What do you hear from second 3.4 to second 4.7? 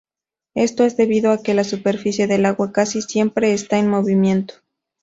está en movimiento.